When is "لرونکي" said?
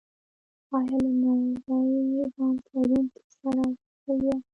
2.73-3.21